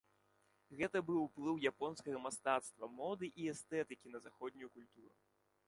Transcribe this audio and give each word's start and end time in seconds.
Гэта 0.79 1.01
быў 1.09 1.19
уплыў 1.25 1.59
японскага 1.71 2.23
мастацтва, 2.25 2.91
моды 3.03 3.25
і 3.43 3.47
эстэтыкі 3.55 4.07
на 4.17 4.25
заходнюю 4.27 4.69
культуру. 4.79 5.15